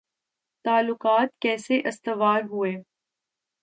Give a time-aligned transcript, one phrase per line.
[0.65, 2.75] تعلقات کیسے استوار ہوئے